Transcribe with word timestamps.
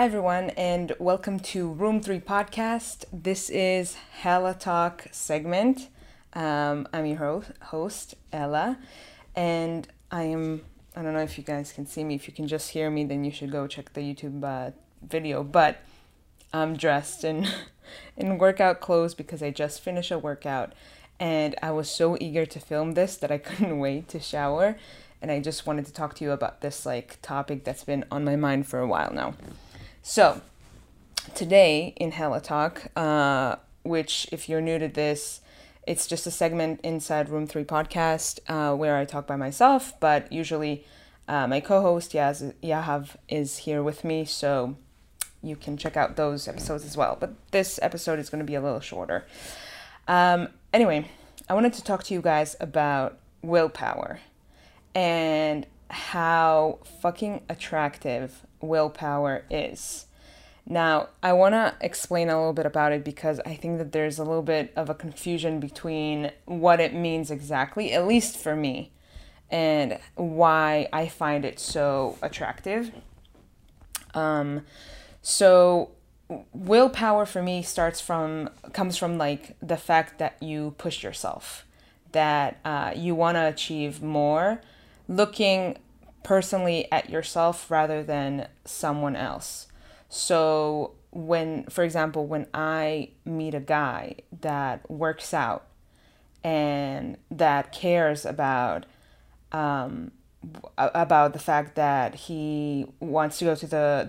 Hi, 0.00 0.06
everyone, 0.06 0.48
and 0.56 0.94
welcome 0.98 1.38
to 1.40 1.68
Room 1.72 2.00
3 2.00 2.20
Podcast. 2.20 3.04
This 3.12 3.50
is 3.50 3.96
Hella 4.22 4.54
Talk 4.54 5.08
segment. 5.10 5.88
Um, 6.32 6.88
I'm 6.90 7.04
your 7.04 7.18
ho- 7.18 7.44
host, 7.60 8.14
Ella, 8.32 8.78
and 9.36 9.86
I 10.10 10.22
am. 10.22 10.62
I 10.96 11.02
don't 11.02 11.12
know 11.12 11.20
if 11.20 11.36
you 11.36 11.44
guys 11.44 11.70
can 11.72 11.84
see 11.84 12.02
me. 12.02 12.14
If 12.14 12.26
you 12.26 12.32
can 12.32 12.48
just 12.48 12.70
hear 12.70 12.88
me, 12.90 13.04
then 13.04 13.24
you 13.24 13.30
should 13.30 13.52
go 13.52 13.66
check 13.66 13.92
the 13.92 14.00
YouTube 14.00 14.42
uh, 14.42 14.70
video. 15.06 15.42
But 15.44 15.82
I'm 16.50 16.78
dressed 16.78 17.22
in, 17.22 17.46
in 18.16 18.38
workout 18.38 18.80
clothes 18.80 19.12
because 19.12 19.42
I 19.42 19.50
just 19.50 19.82
finished 19.82 20.10
a 20.10 20.18
workout, 20.18 20.72
and 21.18 21.54
I 21.62 21.72
was 21.72 21.90
so 21.90 22.16
eager 22.18 22.46
to 22.46 22.58
film 22.58 22.92
this 22.92 23.18
that 23.18 23.30
I 23.30 23.36
couldn't 23.48 23.78
wait 23.78 24.08
to 24.08 24.18
shower. 24.18 24.78
And 25.20 25.30
I 25.30 25.40
just 25.40 25.66
wanted 25.66 25.84
to 25.84 25.92
talk 25.92 26.14
to 26.14 26.24
you 26.24 26.30
about 26.30 26.62
this 26.62 26.86
like 26.86 27.18
topic 27.20 27.64
that's 27.64 27.84
been 27.84 28.06
on 28.10 28.24
my 28.24 28.36
mind 28.36 28.66
for 28.66 28.78
a 28.78 28.86
while 28.86 29.12
now. 29.12 29.34
So, 30.02 30.40
today 31.34 31.92
in 31.96 32.12
Hella 32.12 32.40
Talk, 32.40 32.86
uh, 32.96 33.56
which, 33.82 34.26
if 34.32 34.48
you're 34.48 34.62
new 34.62 34.78
to 34.78 34.88
this, 34.88 35.40
it's 35.86 36.06
just 36.06 36.26
a 36.26 36.30
segment 36.30 36.80
inside 36.82 37.28
Room 37.28 37.46
3 37.46 37.64
podcast 37.64 38.40
uh, 38.48 38.74
where 38.74 38.96
I 38.96 39.04
talk 39.04 39.26
by 39.26 39.36
myself, 39.36 39.92
but 40.00 40.32
usually 40.32 40.86
uh, 41.28 41.46
my 41.46 41.60
co 41.60 41.82
host 41.82 42.12
Yaz- 42.12 42.54
Yahav 42.62 43.16
is 43.28 43.58
here 43.58 43.82
with 43.82 44.02
me, 44.02 44.24
so 44.24 44.76
you 45.42 45.54
can 45.54 45.76
check 45.76 45.98
out 45.98 46.16
those 46.16 46.48
episodes 46.48 46.84
as 46.86 46.96
well. 46.96 47.16
But 47.20 47.34
this 47.50 47.78
episode 47.82 48.18
is 48.18 48.30
going 48.30 48.40
to 48.40 48.46
be 48.46 48.54
a 48.54 48.60
little 48.60 48.80
shorter. 48.80 49.26
Um, 50.08 50.48
anyway, 50.72 51.08
I 51.48 51.54
wanted 51.54 51.74
to 51.74 51.84
talk 51.84 52.04
to 52.04 52.14
you 52.14 52.22
guys 52.22 52.56
about 52.58 53.18
willpower 53.42 54.20
and 54.94 55.66
how 55.90 56.78
fucking 57.00 57.42
attractive 57.50 58.46
willpower 58.60 59.44
is. 59.50 60.06
Now, 60.66 61.08
I 61.22 61.32
want 61.32 61.54
to 61.54 61.74
explain 61.80 62.28
a 62.28 62.38
little 62.38 62.52
bit 62.52 62.66
about 62.66 62.92
it 62.92 63.02
because 63.02 63.40
I 63.44 63.54
think 63.54 63.78
that 63.78 63.92
there's 63.92 64.18
a 64.18 64.24
little 64.24 64.42
bit 64.42 64.72
of 64.76 64.88
a 64.88 64.94
confusion 64.94 65.58
between 65.58 66.30
what 66.44 66.80
it 66.80 66.94
means 66.94 67.30
exactly, 67.30 67.92
at 67.92 68.06
least 68.06 68.36
for 68.36 68.54
me, 68.54 68.92
and 69.50 69.98
why 70.14 70.88
I 70.92 71.08
find 71.08 71.44
it 71.44 71.58
so 71.58 72.18
attractive. 72.22 72.92
Um, 74.14 74.62
so 75.22 75.90
willpower 76.52 77.26
for 77.26 77.42
me 77.42 77.62
starts 77.62 78.00
from 78.00 78.50
comes 78.72 78.96
from 78.96 79.18
like 79.18 79.56
the 79.60 79.76
fact 79.76 80.18
that 80.18 80.40
you 80.40 80.74
push 80.78 81.02
yourself, 81.02 81.66
that 82.12 82.58
uh, 82.64 82.92
you 82.94 83.14
want 83.14 83.36
to 83.36 83.46
achieve 83.46 84.02
more, 84.02 84.60
looking 85.08 85.78
personally 86.22 86.90
at 86.92 87.10
yourself 87.10 87.70
rather 87.70 88.02
than 88.02 88.48
someone 88.64 89.16
else. 89.16 89.66
So 90.08 90.94
when 91.10 91.64
for 91.64 91.82
example 91.82 92.26
when 92.26 92.46
I 92.54 93.10
meet 93.24 93.54
a 93.54 93.60
guy 93.60 94.16
that 94.40 94.88
works 94.88 95.34
out 95.34 95.66
and 96.44 97.16
that 97.30 97.72
cares 97.72 98.24
about 98.24 98.86
um, 99.52 100.12
about 100.78 101.32
the 101.32 101.38
fact 101.38 101.74
that 101.74 102.14
he 102.14 102.86
wants 103.00 103.38
to 103.38 103.46
go 103.46 103.54
to 103.54 103.66
the 103.66 104.06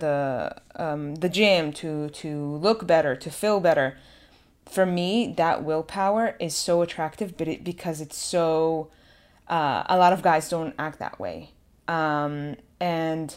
the 0.76 0.82
um, 0.82 1.16
the 1.16 1.30
gym 1.30 1.74
to 1.74 2.10
to 2.10 2.56
look 2.58 2.88
better 2.88 3.16
to 3.16 3.30
feel 3.30 3.60
better 3.60 3.98
for 4.70 4.86
me 4.86 5.34
that 5.36 5.64
willpower 5.64 6.36
is 6.40 6.56
so 6.56 6.82
attractive 6.82 7.36
but 7.36 7.48
it 7.48 7.64
because 7.64 8.00
it's 8.00 8.18
so 8.18 8.90
uh, 9.50 9.84
a 9.88 9.98
lot 9.98 10.14
of 10.14 10.22
guys 10.22 10.48
don't 10.50 10.74
act 10.80 11.00
that 11.00 11.20
way 11.20 11.52
um, 11.92 12.56
and 12.80 13.36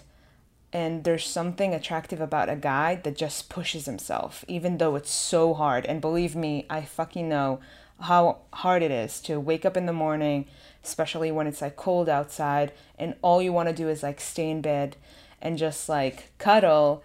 and 0.73 1.05
there's 1.05 1.27
something 1.27 1.73
attractive 1.75 2.21
about 2.21 2.49
a 2.49 2.57
guy 2.57 2.97
that 2.97 3.17
just 3.17 3.49
pushes 3.49 3.87
himself 3.87 4.45
even 4.47 4.79
though 4.79 4.95
it's 4.95 5.11
so 5.11 5.55
hard. 5.55 5.85
And 5.87 6.01
believe 6.01 6.37
me 6.37 6.67
i 6.71 6.83
fucking 6.83 7.29
know 7.29 7.61
how 8.01 8.39
hard 8.53 8.83
it 8.83 8.91
is 8.91 9.21
to 9.23 9.41
wake 9.41 9.65
up 9.65 9.77
in 9.77 9.87
the 9.87 9.93
morning 9.93 10.47
especially 10.85 11.33
when 11.33 11.47
it's 11.47 11.63
like 11.63 11.77
cold 11.77 12.09
outside 12.09 12.73
and 12.99 13.15
all 13.23 13.43
you 13.43 13.53
want 13.53 13.69
to 13.69 13.75
do 13.75 13.89
is 13.89 14.03
like 14.03 14.21
stay 14.21 14.49
in 14.51 14.61
bed 14.61 14.97
and 15.43 15.59
just 15.59 15.89
like 15.89 16.31
cuddle. 16.39 17.03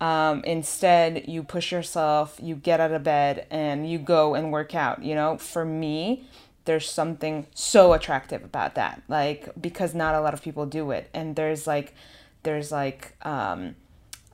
Um, 0.00 0.42
instead 0.44 1.28
you 1.28 1.42
push 1.42 1.72
yourself 1.72 2.38
you 2.42 2.54
get 2.56 2.80
out 2.80 2.92
of 2.92 3.02
bed 3.04 3.46
and 3.50 3.90
you 3.90 3.98
go 3.98 4.34
and 4.34 4.52
work 4.52 4.74
out 4.74 5.02
you 5.02 5.14
know? 5.14 5.38
For 5.38 5.64
me 5.64 6.24
there's 6.70 6.88
something 6.88 7.48
so 7.52 7.92
attractive 7.94 8.44
about 8.44 8.76
that 8.76 9.02
like 9.08 9.48
because 9.60 9.92
not 9.92 10.14
a 10.14 10.20
lot 10.20 10.32
of 10.32 10.40
people 10.40 10.66
do 10.66 10.92
it. 10.92 11.10
And 11.12 11.34
there's 11.34 11.66
like 11.66 11.96
there's 12.44 12.70
like 12.70 13.16
um 13.22 13.74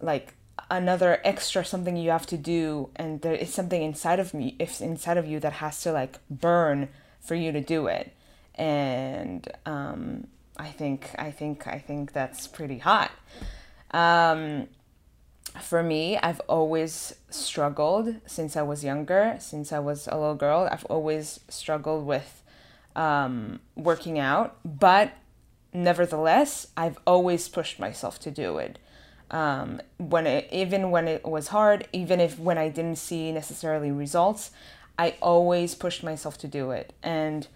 like 0.02 0.34
another 0.70 1.18
extra 1.24 1.64
something 1.64 1.96
you 1.96 2.10
have 2.10 2.26
to 2.26 2.36
do 2.36 2.90
and 2.94 3.22
there 3.22 3.32
is 3.32 3.54
something 3.54 3.82
inside 3.82 4.20
of 4.20 4.34
me 4.34 4.54
if 4.58 4.82
inside 4.82 5.16
of 5.16 5.26
you 5.26 5.40
that 5.40 5.54
has 5.64 5.80
to 5.84 5.92
like 5.92 6.18
burn 6.28 6.90
for 7.22 7.34
you 7.34 7.52
to 7.52 7.62
do 7.62 7.86
it. 7.86 8.12
And 8.54 9.48
um 9.64 10.26
i 10.58 10.68
think 10.68 11.10
i 11.18 11.30
think 11.30 11.66
i 11.66 11.78
think 11.78 12.12
that's 12.12 12.46
pretty 12.46 12.80
hot. 12.80 13.12
Um 13.92 14.68
for 15.60 15.82
me, 15.82 16.16
I've 16.18 16.40
always 16.48 17.14
struggled 17.30 18.16
since 18.26 18.56
I 18.56 18.62
was 18.62 18.84
younger, 18.84 19.36
since 19.38 19.72
I 19.72 19.78
was 19.78 20.06
a 20.06 20.16
little 20.16 20.34
girl. 20.34 20.68
I've 20.70 20.84
always 20.86 21.40
struggled 21.48 22.06
with 22.06 22.42
um, 22.94 23.60
working 23.74 24.18
out, 24.18 24.56
but 24.64 25.12
nevertheless, 25.72 26.68
I've 26.76 26.98
always 27.06 27.48
pushed 27.48 27.78
myself 27.78 28.18
to 28.20 28.30
do 28.30 28.58
it. 28.58 28.78
Um, 29.30 29.80
when 29.98 30.26
it, 30.26 30.48
even 30.52 30.90
when 30.90 31.08
it 31.08 31.24
was 31.24 31.48
hard, 31.48 31.88
even 31.92 32.20
if 32.20 32.38
when 32.38 32.58
I 32.58 32.68
didn't 32.68 32.96
see 32.96 33.32
necessarily 33.32 33.90
results, 33.90 34.52
I 34.98 35.16
always 35.20 35.74
pushed 35.74 36.02
myself 36.02 36.38
to 36.38 36.48
do 36.48 36.70
it. 36.70 36.92
And 37.02 37.46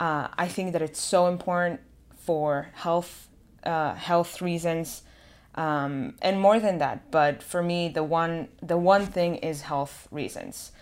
uh, 0.00 0.28
I 0.36 0.48
think 0.48 0.72
that 0.72 0.82
it's 0.82 1.00
so 1.00 1.26
important 1.26 1.80
for 2.16 2.68
health, 2.74 3.28
uh, 3.64 3.94
health 3.94 4.40
reasons 4.40 5.02
um, 5.54 6.14
and 6.22 6.40
more 6.40 6.60
than 6.60 6.78
that 6.78 7.10
but 7.10 7.42
for 7.42 7.62
me 7.62 7.88
the 7.88 8.04
one 8.04 8.48
the 8.62 8.78
one 8.78 9.06
thing 9.06 9.36
is 9.36 9.62
health 9.62 10.08
reasons. 10.10 10.72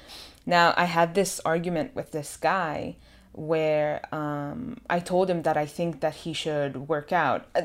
Now 0.47 0.75
i 0.77 0.85
had 0.85 1.15
this 1.15 1.41
argument 1.45 1.95
with 1.95 2.13
this 2.13 2.37
guy 2.37 2.97
where 3.33 4.03
um, 4.15 4.79
i 4.89 4.99
told 4.99 5.31
him 5.31 5.43
that 5.43 5.57
i 5.57 5.67
think 5.67 6.01
that 6.01 6.15
he 6.17 6.33
should 6.33 6.89
work 6.89 7.13
out. 7.13 7.47
Uh, 7.55 7.63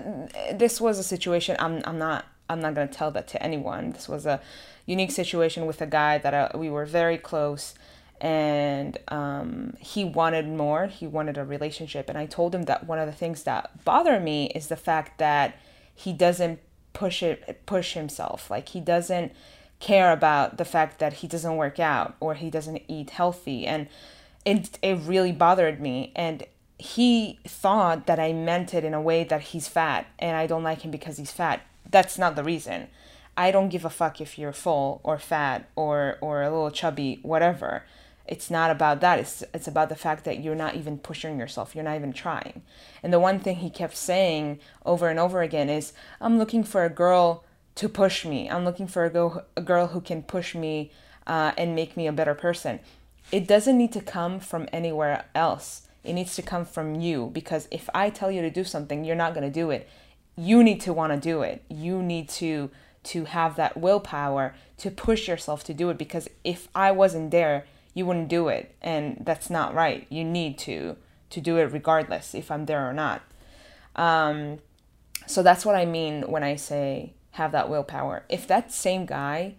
this 0.53 0.79
was 0.79 0.99
a 0.99 1.03
situation 1.03 1.55
i'm, 1.59 1.81
I'm 1.85 1.97
not 1.97 2.25
i'm 2.49 2.61
not 2.61 2.75
to 2.75 2.87
tell 2.87 3.11
that 3.11 3.27
to 3.29 3.43
anyone. 3.43 3.91
This 3.91 4.07
was 4.07 4.25
a 4.25 4.41
unique 4.85 5.11
situation 5.11 5.65
with 5.65 5.81
a 5.81 5.87
guy 5.87 6.17
that 6.17 6.33
I, 6.33 6.41
uh, 6.41 6.57
we 6.57 6.69
were 6.69 6.85
very 6.85 7.17
close 7.17 7.73
and 8.21 8.97
um, 9.09 9.75
he 9.79 10.05
wanted 10.05 10.47
more. 10.47 10.87
He 10.87 11.07
wanted 11.07 11.37
a 11.37 11.43
relationship. 11.43 12.09
And 12.09 12.17
i 12.17 12.25
told 12.25 12.55
him 12.55 12.63
that 12.63 12.87
one 12.87 12.99
of 12.99 13.07
the 13.07 13.13
things 13.13 13.43
that 13.43 13.83
bother 13.83 14.19
me 14.19 14.51
is 14.55 14.67
the 14.67 14.75
fact 14.75 15.17
that 15.19 15.57
he 15.93 16.13
doesn't 16.13 16.59
push 16.93 17.21
it 17.23 17.65
push 17.65 17.93
himself. 17.93 18.49
Like 18.49 18.69
he 18.69 18.79
doesn't 18.79 19.31
care 19.79 20.11
about 20.11 20.57
the 20.57 20.65
fact 20.65 20.99
that 20.99 21.13
he 21.13 21.27
doesn't 21.27 21.57
work 21.57 21.79
out 21.79 22.15
or 22.19 22.35
he 22.35 22.49
doesn't 22.49 22.81
eat 22.87 23.11
healthy. 23.11 23.65
And 23.65 23.87
it 24.45 24.77
it 24.81 24.99
really 25.03 25.31
bothered 25.31 25.81
me. 25.81 26.11
And 26.15 26.45
he 26.77 27.39
thought 27.45 28.07
that 28.07 28.19
I 28.19 28.33
meant 28.33 28.73
it 28.73 28.83
in 28.83 28.93
a 28.93 29.01
way 29.01 29.23
that 29.25 29.41
he's 29.41 29.67
fat 29.67 30.07
and 30.19 30.35
I 30.35 30.47
don't 30.47 30.63
like 30.63 30.81
him 30.81 30.91
because 30.91 31.17
he's 31.17 31.31
fat. 31.31 31.61
That's 31.89 32.17
not 32.17 32.35
the 32.35 32.43
reason. 32.43 32.87
I 33.35 33.51
don't 33.51 33.69
give 33.69 33.85
a 33.85 33.89
fuck 33.89 34.21
if 34.21 34.37
you're 34.37 34.53
full 34.53 35.01
or 35.03 35.17
fat 35.17 35.69
or 35.75 36.17
or 36.21 36.43
a 36.43 36.49
little 36.49 36.71
chubby 36.71 37.19
whatever 37.21 37.83
it's 38.25 38.49
not 38.49 38.71
about 38.71 39.01
that. 39.01 39.19
It's 39.19 39.43
it's 39.53 39.67
about 39.67 39.89
the 39.89 39.95
fact 39.95 40.23
that 40.23 40.41
you're 40.41 40.55
not 40.55 40.75
even 40.75 40.97
pushing 40.97 41.37
yourself. 41.37 41.75
You're 41.75 41.83
not 41.83 41.97
even 41.97 42.13
trying. 42.13 42.61
And 43.01 43.11
the 43.11 43.19
one 43.19 43.39
thing 43.39 43.57
he 43.57 43.69
kept 43.69 43.97
saying 43.97 44.59
over 44.85 45.09
and 45.09 45.19
over 45.19 45.41
again 45.41 45.69
is 45.69 45.93
i'm 46.21 46.37
looking 46.37 46.63
for 46.63 46.85
a 46.85 46.89
girl 46.89 47.43
to 47.75 47.89
push 47.89 48.25
me. 48.25 48.49
I'm 48.49 48.65
looking 48.65 48.87
for 48.87 49.05
a, 49.05 49.09
go- 49.09 49.43
a 49.57 49.61
girl 49.61 49.87
who 49.87 49.99
can 50.01 50.23
push 50.23 50.55
me 50.55 50.91
uh, 51.25 51.53
and 51.57 51.75
make 51.75 51.97
me 51.97 52.07
a 52.07 52.11
better 52.11 52.35
person. 52.35 52.79
It 53.31 53.47
doesn't 53.47 53.77
need 53.77 53.91
to 53.93 54.01
come 54.01 54.39
from 54.39 54.67
anywhere 54.71 55.25
else. 55.33 55.87
It 56.03 56.13
needs 56.13 56.35
to 56.35 56.41
come 56.41 56.65
from 56.65 56.95
you 56.95 57.31
because 57.33 57.67
if 57.71 57.89
i 57.93 58.09
tell 58.09 58.29
you 58.29 58.41
to 58.41 58.49
do 58.49 58.63
something 58.63 59.05
you're 59.05 59.15
not 59.15 59.33
going 59.33 59.45
to 59.45 59.53
do 59.53 59.69
it. 59.69 59.89
You 60.35 60.63
need 60.63 60.81
to 60.81 60.93
want 60.93 61.13
to 61.13 61.19
do 61.19 61.41
it. 61.41 61.63
You 61.69 62.01
need 62.01 62.29
to 62.29 62.69
to 63.03 63.25
have 63.25 63.57
that 63.57 63.75
willpower 63.75 64.55
to 64.77 64.89
push 64.89 65.27
yourself 65.27 65.63
to 65.65 65.73
do 65.73 65.89
it 65.89 65.97
because 65.97 66.29
if 66.43 66.69
i 66.73 66.89
wasn't 66.89 67.31
there 67.31 67.65
you 67.93 68.05
wouldn't 68.05 68.27
do 68.27 68.47
it 68.47 68.75
and 68.81 69.17
that's 69.21 69.49
not 69.49 69.73
right 69.73 70.05
you 70.09 70.23
need 70.23 70.57
to 70.57 70.95
to 71.29 71.41
do 71.41 71.57
it 71.57 71.71
regardless 71.71 72.33
if 72.33 72.51
i'm 72.51 72.65
there 72.65 72.87
or 72.87 72.93
not 72.93 73.21
um, 73.95 74.57
so 75.27 75.43
that's 75.43 75.65
what 75.65 75.75
i 75.75 75.85
mean 75.85 76.23
when 76.23 76.43
i 76.43 76.55
say 76.55 77.13
have 77.31 77.51
that 77.51 77.69
willpower 77.69 78.23
if 78.29 78.47
that 78.47 78.71
same 78.71 79.05
guy 79.05 79.55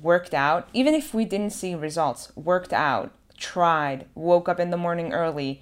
worked 0.00 0.34
out 0.34 0.68
even 0.72 0.94
if 0.94 1.14
we 1.14 1.24
didn't 1.24 1.50
see 1.50 1.74
results 1.74 2.32
worked 2.36 2.72
out 2.72 3.12
tried 3.36 4.06
woke 4.14 4.48
up 4.48 4.60
in 4.60 4.70
the 4.70 4.76
morning 4.76 5.12
early 5.12 5.60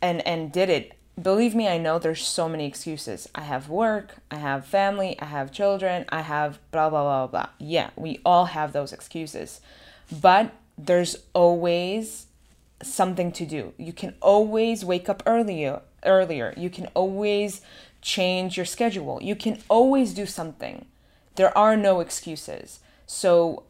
and 0.00 0.26
and 0.26 0.52
did 0.52 0.68
it 0.68 0.96
believe 1.20 1.54
me, 1.54 1.68
I 1.68 1.78
know 1.78 1.98
there's 1.98 2.26
so 2.26 2.48
many 2.48 2.66
excuses. 2.66 3.28
I 3.34 3.42
have 3.42 3.68
work, 3.68 4.16
I 4.30 4.36
have 4.36 4.66
family, 4.66 5.18
I 5.20 5.26
have 5.26 5.52
children, 5.52 6.04
I 6.10 6.22
have 6.22 6.58
blah, 6.70 6.90
blah, 6.90 7.02
blah, 7.02 7.26
blah. 7.26 7.48
Yeah, 7.58 7.90
we 7.96 8.20
all 8.24 8.46
have 8.46 8.72
those 8.72 8.92
excuses. 8.92 9.60
But 10.20 10.52
there's 10.78 11.16
always 11.32 12.26
something 12.82 13.32
to 13.32 13.46
do. 13.46 13.72
You 13.78 13.92
can 13.92 14.14
always 14.20 14.84
wake 14.84 15.08
up 15.08 15.22
earlier, 15.26 15.80
earlier. 16.04 16.52
You 16.56 16.70
can 16.70 16.86
always 16.94 17.62
change 18.02 18.56
your 18.56 18.66
schedule. 18.66 19.20
You 19.22 19.34
can 19.34 19.62
always 19.68 20.12
do 20.12 20.26
something. 20.26 20.86
There 21.36 21.56
are 21.56 21.76
no 21.76 22.00
excuses. 22.00 22.80
So 23.06 23.64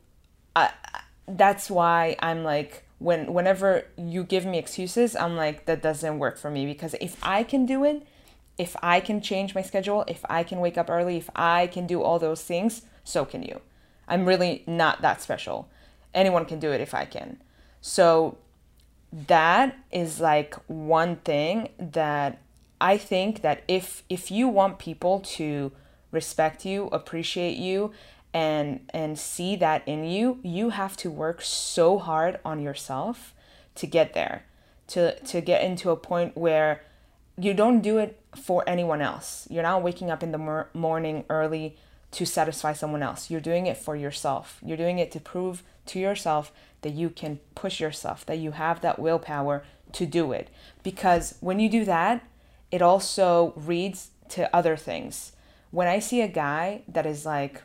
I, 0.55 0.71
that's 1.29 1.71
why 1.71 2.17
I'm 2.21 2.45
like 2.45 2.85
when 2.99 3.33
whenever 3.33 3.85
you 3.97 4.25
give 4.25 4.47
me 4.47 4.59
excuses, 4.59 5.15
I'm 5.15 5.37
like 5.37 5.67
that 5.67 5.83
doesn't 5.83 6.19
work 6.19 6.39
for 6.39 6.51
me 6.51 6.67
because 6.67 6.95
if 7.01 7.17
I 7.23 7.43
can 7.43 7.67
do 7.67 7.85
it, 7.85 8.07
if 8.59 8.75
I 8.83 9.01
can 9.01 9.21
change 9.21 9.55
my 9.55 9.63
schedule, 9.63 10.05
if 10.09 10.25
I 10.29 10.43
can 10.43 10.61
wake 10.61 10.79
up 10.79 10.89
early, 10.89 11.19
if 11.19 11.29
I 11.37 11.67
can 11.67 11.87
do 11.87 12.03
all 12.03 12.19
those 12.19 12.43
things, 12.43 12.83
so 13.05 13.25
can 13.25 13.43
you. 13.43 13.61
I'm 14.09 14.25
really 14.25 14.65
not 14.67 15.03
that 15.03 15.21
special. 15.21 15.69
Anyone 16.15 16.45
can 16.45 16.59
do 16.59 16.73
it 16.73 16.81
if 16.81 16.95
I 16.95 17.05
can. 17.05 17.39
So 17.81 18.39
that 19.13 19.79
is 19.93 20.21
like 20.21 20.55
one 20.67 21.17
thing 21.17 21.69
that 21.79 22.41
I 22.81 22.99
think 22.99 23.43
that 23.43 23.63
if 23.69 24.03
if 24.09 24.31
you 24.31 24.49
want 24.49 24.79
people 24.79 25.21
to 25.21 25.73
respect 26.11 26.65
you, 26.65 26.87
appreciate 26.89 27.57
you 27.57 27.93
and 28.37 28.81
and 28.91 29.19
see 29.19 29.57
that 29.57 29.83
in 29.87 30.05
you 30.05 30.39
you 30.43 30.69
have 30.69 30.95
to 30.95 31.11
work 31.11 31.41
so 31.41 31.99
hard 31.99 32.39
on 32.45 32.61
yourself 32.61 33.33
to 33.75 33.87
get 33.87 34.13
there 34.13 34.45
to 34.87 35.19
to 35.21 35.41
get 35.41 35.65
into 35.65 35.89
a 35.89 35.97
point 35.97 36.37
where 36.37 36.83
you 37.39 37.55
don't 37.55 37.81
do 37.81 37.97
it 37.97 38.21
for 38.35 38.63
anyone 38.67 39.01
else 39.01 39.47
you're 39.49 39.63
not 39.63 39.83
waking 39.83 40.11
up 40.11 40.23
in 40.23 40.33
the 40.33 40.39
mor- 40.39 40.69
morning 40.75 41.25
early 41.31 41.79
to 42.17 42.27
satisfy 42.27 42.73
someone 42.73 43.03
else 43.03 43.31
you're 43.31 43.41
doing 43.41 43.67
it 43.67 43.77
for 43.77 43.95
yourself 43.95 44.59
you're 44.65 44.77
doing 44.77 44.99
it 44.99 45.11
to 45.13 45.21
prove 45.21 45.63
to 45.85 45.99
yourself 45.99 46.51
that 46.83 46.93
you 46.93 47.09
can 47.09 47.39
push 47.55 47.81
yourself 47.81 48.27
that 48.27 48.39
you 48.39 48.53
have 48.53 48.81
that 48.81 48.99
willpower 48.99 49.65
to 49.93 50.07
do 50.07 50.33
it 50.33 50.51
because 50.83 51.37
when 51.41 51.61
you 51.61 51.69
do 51.69 51.85
that 51.85 52.25
it 52.71 52.83
also 52.83 53.53
reads 53.55 54.11
to 54.29 54.55
other 54.55 54.77
things 54.77 55.33
when 55.71 55.87
i 55.87 55.99
see 55.99 56.21
a 56.21 56.29
guy 56.29 56.83
that 56.89 57.07
is 57.07 57.25
like 57.25 57.63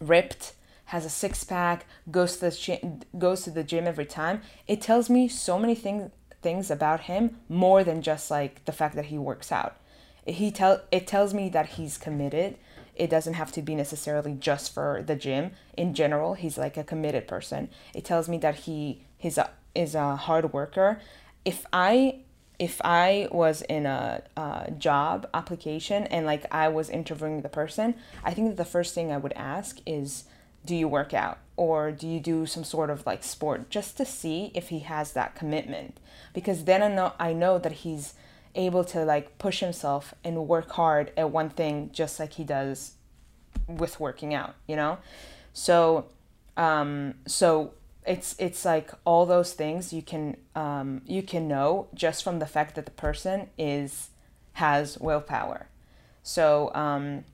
ripped, 0.00 0.54
has 0.86 1.04
a 1.04 1.10
six 1.10 1.44
pack, 1.44 1.86
goes 2.10 2.36
to 2.36 2.40
the 2.42 2.50
gym, 2.50 3.00
goes 3.16 3.42
to 3.42 3.50
the 3.50 3.64
gym 3.64 3.86
every 3.86 4.06
time. 4.06 4.42
It 4.66 4.80
tells 4.80 5.10
me 5.10 5.28
so 5.28 5.58
many 5.58 5.74
things 5.74 6.10
things 6.40 6.70
about 6.70 7.00
him 7.00 7.36
more 7.48 7.82
than 7.82 8.00
just 8.00 8.30
like 8.30 8.64
the 8.64 8.72
fact 8.72 8.94
that 8.94 9.06
he 9.06 9.18
works 9.18 9.50
out. 9.50 9.76
He 10.24 10.50
tell 10.50 10.82
it 10.90 11.06
tells 11.06 11.34
me 11.34 11.48
that 11.50 11.70
he's 11.70 11.98
committed. 11.98 12.56
It 12.98 13.10
doesn't 13.10 13.34
have 13.34 13.52
to 13.52 13.62
be 13.62 13.74
necessarily 13.74 14.34
just 14.34 14.74
for 14.74 15.02
the 15.06 15.14
gym. 15.14 15.52
In 15.76 15.94
general, 15.94 16.34
he's 16.34 16.58
like 16.58 16.76
a 16.76 16.84
committed 16.84 17.28
person. 17.28 17.68
It 17.94 18.04
tells 18.04 18.28
me 18.28 18.38
that 18.38 18.56
he 18.60 19.02
he's 19.16 19.38
a, 19.38 19.50
is 19.74 19.94
a 19.94 20.16
hard 20.16 20.52
worker. 20.52 21.00
If 21.44 21.64
I 21.72 22.20
if 22.58 22.80
I 22.84 23.28
was 23.30 23.62
in 23.62 23.86
a, 23.86 24.22
a, 24.36 24.72
job 24.76 25.28
application 25.32 26.08
and 26.08 26.26
like 26.26 26.44
I 26.50 26.68
was 26.68 26.90
interviewing 26.90 27.42
the 27.42 27.48
person, 27.48 27.94
I 28.24 28.34
think 28.34 28.48
that 28.48 28.56
the 28.56 28.64
first 28.64 28.94
thing 28.94 29.12
I 29.12 29.16
would 29.16 29.32
ask 29.34 29.78
is, 29.86 30.24
do 30.64 30.74
you 30.74 30.88
work 30.88 31.14
out 31.14 31.38
or 31.56 31.92
do 31.92 32.08
you 32.08 32.18
do 32.18 32.46
some 32.46 32.64
sort 32.64 32.90
of 32.90 33.06
like 33.06 33.22
sport 33.22 33.70
just 33.70 33.96
to 33.98 34.04
see 34.04 34.50
if 34.54 34.70
he 34.70 34.80
has 34.80 35.12
that 35.12 35.36
commitment? 35.36 35.98
Because 36.34 36.64
then 36.64 36.82
I 36.82 36.88
know 36.88 37.12
I 37.18 37.32
know 37.32 37.58
that 37.58 37.72
he's 37.72 38.14
able 38.54 38.84
to 38.84 39.04
like 39.04 39.38
push 39.38 39.60
himself 39.60 40.14
and 40.24 40.48
work 40.48 40.70
hard 40.72 41.12
at 41.16 41.30
one 41.30 41.50
thing 41.50 41.90
just 41.92 42.18
like 42.18 42.34
he 42.34 42.44
does 42.44 42.92
with 43.66 44.00
working 44.00 44.34
out, 44.34 44.54
you 44.66 44.76
know? 44.76 44.98
So 45.52 46.06
um 46.56 47.14
so 47.26 47.72
it's 48.08 48.34
it's 48.38 48.64
like 48.64 48.90
all 49.04 49.26
those 49.26 49.52
things 49.52 49.92
you 49.92 50.02
can 50.02 50.36
um, 50.54 51.02
you 51.04 51.22
can 51.22 51.46
know 51.46 51.88
just 51.94 52.24
from 52.24 52.38
the 52.38 52.46
fact 52.46 52.74
that 52.74 52.86
the 52.86 52.90
person 52.92 53.50
is 53.58 54.08
has 54.54 54.98
willpower. 54.98 55.68
So 56.22 56.72
um, 56.74 57.24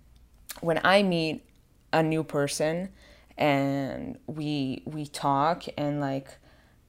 when 0.61 0.81
I 0.85 1.03
meet 1.03 1.45
a 1.93 2.03
new 2.03 2.25
person 2.25 2.91
and 3.39 4.19
we 4.27 4.83
we 4.85 5.07
talk 5.07 5.65
and 5.79 6.01
like 6.01 6.29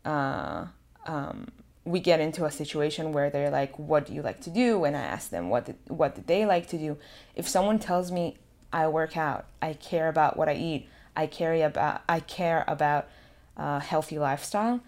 uh, 0.04 0.66
um, 1.06 1.48
we 1.86 2.00
get 2.00 2.20
into 2.20 2.46
a 2.46 2.52
situation 2.52 3.14
where 3.14 3.30
they're 3.30 3.52
like, 3.52 3.78
"What 3.78 4.06
do 4.06 4.14
you 4.14 4.22
like 4.22 4.42
to 4.42 4.50
do?" 4.50 4.84
and 4.84 4.98
I 4.98 5.02
ask 5.02 5.30
them 5.30 5.50
what 5.50 5.66
did, 5.66 5.78
what 5.88 6.16
did 6.16 6.28
they 6.28 6.46
like 6.46 6.68
to 6.68 6.78
do. 6.78 6.98
If 7.36 7.48
someone 7.48 7.80
tells 7.80 8.12
me 8.12 8.38
I 8.74 8.88
work 8.88 9.16
out, 9.16 9.46
I 9.62 9.74
care 9.74 10.10
about 10.10 10.36
what 10.36 10.50
I 10.50 10.56
eat, 10.56 10.90
I 11.16 11.28
care 11.28 11.66
about 11.66 12.02
I 12.10 12.20
care 12.20 12.66
about 12.68 13.08
uh, 13.56 13.80
healthy 13.80 14.20
lifestyle 14.20 14.82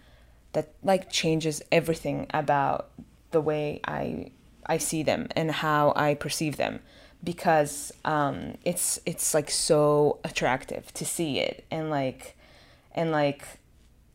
that 0.53 0.73
like 0.83 1.11
changes 1.11 1.61
everything 1.71 2.27
about 2.33 2.89
the 3.31 3.41
way 3.41 3.79
I 3.85 4.31
I 4.65 4.77
see 4.77 5.03
them 5.03 5.27
and 5.35 5.51
how 5.51 5.93
I 5.95 6.15
perceive 6.15 6.57
them 6.57 6.81
because 7.23 7.93
um, 8.05 8.55
it's 8.63 8.99
it's 9.05 9.33
like 9.33 9.49
so 9.49 10.19
attractive 10.23 10.93
to 10.93 11.05
see 11.05 11.39
it 11.39 11.65
and 11.71 11.89
like 11.89 12.35
and 12.93 13.11
like 13.11 13.43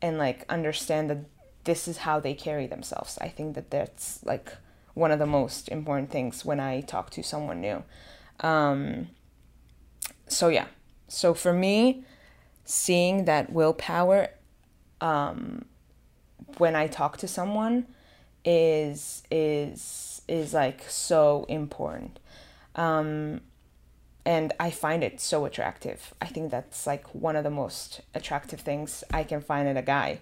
and 0.01 0.19
like 0.19 0.45
understand 0.49 1.11
that 1.11 1.19
this 1.65 1.87
is 1.87 1.99
how 1.99 2.21
they 2.21 2.35
carry 2.35 2.67
themselves. 2.67 3.19
I 3.21 3.29
think 3.29 3.55
that 3.55 3.71
that's 3.71 4.25
like 4.25 4.53
one 4.95 5.11
of 5.11 5.19
the 5.19 5.27
most 5.27 5.69
important 5.69 6.11
things 6.11 6.45
when 6.45 6.61
I 6.61 6.81
talk 6.81 7.11
to 7.11 7.23
someone 7.23 7.61
new. 7.61 7.83
Um, 8.41 9.09
so 10.29 10.49
yeah, 10.49 10.67
so 11.09 11.35
for 11.35 11.53
me, 11.53 12.05
seeing 12.65 13.25
that 13.27 13.53
willpower 13.53 14.29
um, 15.01 15.65
when 16.59 16.77
I 16.77 16.87
talk 16.87 17.17
to 17.19 17.29
someone 17.29 17.87
is 18.45 19.23
is 19.31 20.23
is 20.29 20.55
like 20.55 20.83
so 20.89 21.45
important. 21.49 22.19
Um, 22.75 23.43
and 24.25 24.53
I 24.61 24.71
find 24.71 25.03
it 25.03 25.21
so 25.21 25.45
attractive. 25.45 26.15
I 26.23 26.27
think 26.27 26.51
that's 26.51 26.87
like 26.87 27.13
one 27.15 27.35
of 27.35 27.45
the 27.45 27.51
most 27.51 28.03
attractive 28.15 28.61
things 28.61 29.03
I 29.13 29.25
can 29.25 29.41
find 29.41 29.67
in 29.69 29.77
a 29.77 29.83
guy. 29.83 30.21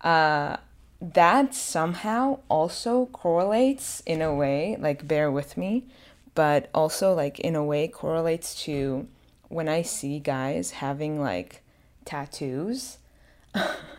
Uh, 0.00 0.56
that 1.00 1.54
somehow 1.54 2.40
also 2.48 3.06
correlates 3.06 4.02
in 4.04 4.20
a 4.20 4.34
way, 4.34 4.76
like 4.78 5.06
bear 5.06 5.30
with 5.30 5.56
me, 5.56 5.86
but 6.34 6.68
also 6.74 7.14
like 7.14 7.38
in 7.40 7.54
a 7.54 7.64
way 7.64 7.86
correlates 7.88 8.62
to 8.64 9.06
when 9.48 9.68
I 9.68 9.82
see 9.82 10.18
guys 10.18 10.72
having 10.72 11.20
like 11.20 11.62
tattoos. 12.04 12.98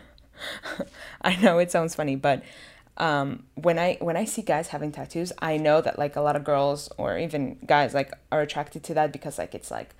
I 1.22 1.36
know 1.36 1.58
it 1.58 1.70
sounds 1.70 1.94
funny, 1.94 2.16
but 2.16 2.42
um, 2.96 3.44
when 3.54 3.78
I 3.78 3.96
when 4.00 4.16
I 4.16 4.26
see 4.26 4.42
guys 4.42 4.68
having 4.68 4.92
tattoos, 4.92 5.32
I 5.38 5.56
know 5.56 5.80
that 5.80 5.98
like 5.98 6.16
a 6.16 6.20
lot 6.20 6.36
of 6.36 6.44
girls 6.44 6.90
or 6.98 7.18
even 7.18 7.56
guys 7.64 7.94
like 7.94 8.12
are 8.30 8.42
attracted 8.42 8.84
to 8.84 8.94
that 8.94 9.10
because 9.12 9.38
like 9.38 9.54
it's 9.54 9.70
like 9.70 9.94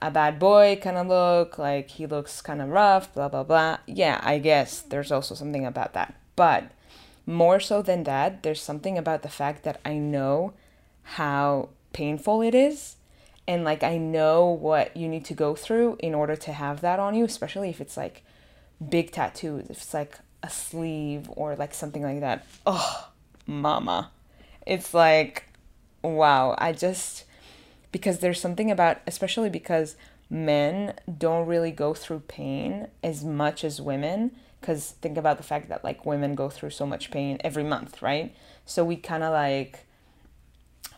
a 0.00 0.10
bad 0.10 0.38
boy 0.38 0.78
kind 0.80 0.96
of 0.96 1.08
look, 1.08 1.58
like 1.58 1.90
he 1.90 2.06
looks 2.06 2.40
kind 2.40 2.62
of 2.62 2.70
rough, 2.70 3.12
blah 3.12 3.28
blah 3.28 3.44
blah. 3.44 3.78
Yeah, 3.86 4.18
I 4.22 4.38
guess 4.38 4.80
there's 4.80 5.12
also 5.12 5.34
something 5.34 5.66
about 5.66 5.92
that. 5.92 6.14
But 6.38 6.70
more 7.26 7.60
so 7.60 7.82
than 7.82 8.04
that, 8.04 8.42
there's 8.42 8.62
something 8.62 8.96
about 8.96 9.22
the 9.22 9.28
fact 9.28 9.64
that 9.64 9.80
I 9.84 9.98
know 9.98 10.54
how 11.02 11.70
painful 11.92 12.42
it 12.42 12.54
is 12.54 12.96
and 13.48 13.64
like 13.64 13.82
I 13.82 13.96
know 13.96 14.46
what 14.46 14.94
you 14.94 15.08
need 15.08 15.24
to 15.24 15.34
go 15.34 15.54
through 15.54 15.96
in 16.00 16.14
order 16.14 16.36
to 16.36 16.52
have 16.52 16.82
that 16.82 17.00
on 17.00 17.14
you, 17.14 17.24
especially 17.24 17.70
if 17.70 17.80
it's 17.80 17.96
like 17.96 18.22
big 18.86 19.10
tattoos, 19.10 19.70
if 19.70 19.78
it's 19.78 19.94
like 19.94 20.18
a 20.42 20.50
sleeve 20.50 21.30
or 21.34 21.56
like 21.56 21.72
something 21.72 22.02
like 22.02 22.20
that. 22.20 22.46
Oh, 22.66 23.08
mama. 23.46 24.10
It's 24.66 24.92
like, 24.92 25.44
wow. 26.02 26.54
I 26.58 26.72
just, 26.72 27.24
because 27.90 28.18
there's 28.18 28.40
something 28.40 28.70
about, 28.70 28.98
especially 29.06 29.48
because 29.48 29.96
men 30.28 30.92
don't 31.16 31.46
really 31.46 31.72
go 31.72 31.94
through 31.94 32.20
pain 32.20 32.88
as 33.02 33.24
much 33.24 33.64
as 33.64 33.80
women. 33.80 34.32
Because 34.60 34.92
think 35.00 35.16
about 35.16 35.36
the 35.36 35.44
fact 35.44 35.68
that 35.68 35.84
like 35.84 36.04
women 36.04 36.34
go 36.34 36.48
through 36.48 36.70
so 36.70 36.86
much 36.86 37.10
pain 37.10 37.38
every 37.42 37.64
month, 37.64 38.02
right? 38.02 38.34
So 38.64 38.84
we 38.84 38.96
kind 38.96 39.22
of 39.22 39.32
like, 39.32 39.86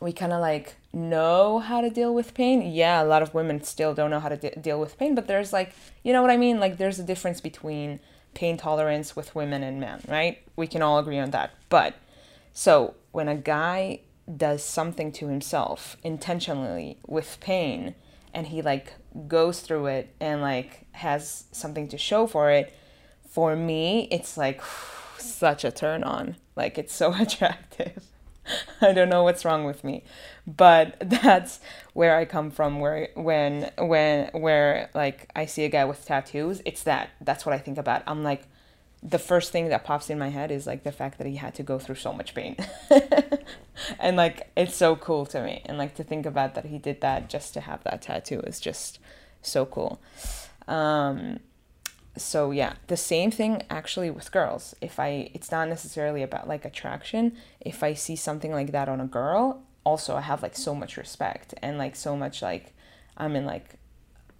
we 0.00 0.12
kind 0.12 0.32
of 0.32 0.40
like 0.40 0.76
know 0.92 1.58
how 1.58 1.80
to 1.80 1.90
deal 1.90 2.14
with 2.14 2.34
pain. 2.34 2.62
Yeah, 2.62 3.02
a 3.02 3.04
lot 3.04 3.22
of 3.22 3.34
women 3.34 3.62
still 3.62 3.94
don't 3.94 4.10
know 4.10 4.20
how 4.20 4.30
to 4.30 4.36
de- 4.36 4.56
deal 4.60 4.80
with 4.80 4.98
pain, 4.98 5.14
but 5.14 5.26
there's 5.26 5.52
like, 5.52 5.74
you 6.02 6.12
know 6.12 6.22
what 6.22 6.30
I 6.30 6.36
mean? 6.36 6.58
Like, 6.58 6.78
there's 6.78 6.98
a 6.98 7.04
difference 7.04 7.40
between 7.40 8.00
pain 8.34 8.56
tolerance 8.56 9.14
with 9.14 9.34
women 9.34 9.62
and 9.62 9.80
men, 9.80 10.00
right? 10.08 10.38
We 10.56 10.66
can 10.66 10.82
all 10.82 10.98
agree 10.98 11.18
on 11.18 11.30
that. 11.32 11.50
But 11.68 11.94
so 12.52 12.94
when 13.12 13.28
a 13.28 13.36
guy 13.36 14.00
does 14.36 14.64
something 14.64 15.12
to 15.12 15.28
himself 15.28 15.96
intentionally 16.02 16.98
with 17.06 17.38
pain 17.40 17.94
and 18.32 18.46
he 18.46 18.62
like 18.62 18.94
goes 19.26 19.60
through 19.60 19.86
it 19.86 20.14
and 20.20 20.40
like 20.40 20.86
has 20.92 21.44
something 21.52 21.88
to 21.88 21.98
show 21.98 22.26
for 22.26 22.50
it, 22.50 22.72
for 23.30 23.56
me, 23.56 24.08
it's 24.10 24.36
like 24.36 24.60
such 25.18 25.64
a 25.64 25.70
turn 25.70 26.04
on. 26.04 26.36
Like, 26.56 26.76
it's 26.78 26.94
so 26.94 27.14
attractive. 27.18 28.04
I 28.80 28.92
don't 28.92 29.08
know 29.08 29.22
what's 29.22 29.44
wrong 29.44 29.64
with 29.64 29.84
me. 29.84 30.04
But 30.46 30.96
that's 31.22 31.60
where 31.92 32.16
I 32.16 32.24
come 32.24 32.50
from 32.50 32.80
where 32.80 33.08
when 33.14 33.70
when 33.78 34.30
where 34.32 34.90
like 34.94 35.30
I 35.34 35.46
see 35.46 35.64
a 35.64 35.68
guy 35.68 35.84
with 35.84 36.04
tattoos, 36.04 36.62
it's 36.64 36.82
that. 36.84 37.10
That's 37.20 37.46
what 37.46 37.54
I 37.54 37.58
think 37.58 37.78
about. 37.78 38.02
I'm 38.06 38.22
like 38.22 38.44
the 39.02 39.18
first 39.18 39.50
thing 39.50 39.68
that 39.70 39.82
pops 39.82 40.10
in 40.10 40.18
my 40.18 40.28
head 40.28 40.50
is 40.50 40.66
like 40.66 40.82
the 40.82 40.92
fact 40.92 41.16
that 41.16 41.26
he 41.26 41.36
had 41.36 41.54
to 41.54 41.62
go 41.62 41.78
through 41.78 41.94
so 41.94 42.12
much 42.12 42.34
pain. 42.34 42.54
and 43.98 44.16
like 44.16 44.50
it's 44.56 44.76
so 44.76 44.96
cool 44.96 45.24
to 45.26 45.42
me. 45.42 45.62
And 45.66 45.78
like 45.78 45.94
to 45.96 46.04
think 46.04 46.26
about 46.26 46.54
that 46.54 46.66
he 46.66 46.78
did 46.78 47.00
that 47.00 47.28
just 47.30 47.54
to 47.54 47.60
have 47.60 47.82
that 47.84 48.02
tattoo 48.02 48.40
is 48.40 48.60
just 48.60 48.98
so 49.42 49.64
cool. 49.64 50.00
Um 50.68 51.40
so 52.16 52.50
yeah 52.50 52.74
the 52.88 52.96
same 52.96 53.30
thing 53.30 53.62
actually 53.70 54.10
with 54.10 54.32
girls. 54.32 54.74
If 54.80 54.98
i 54.98 55.30
it's 55.34 55.50
not 55.50 55.68
necessarily 55.68 56.22
about 56.22 56.48
like 56.48 56.64
attraction. 56.64 57.36
If 57.60 57.82
i 57.82 57.94
see 57.94 58.16
something 58.16 58.52
like 58.52 58.72
that 58.72 58.88
on 58.88 59.00
a 59.00 59.06
girl 59.06 59.62
also 59.82 60.14
i 60.14 60.20
have 60.20 60.42
like 60.42 60.54
so 60.54 60.74
much 60.74 60.98
respect 60.98 61.54
and 61.62 61.78
like 61.78 61.96
so 61.96 62.14
much 62.14 62.42
like 62.42 62.74
i'm 63.16 63.34
in 63.34 63.46
like 63.46 63.76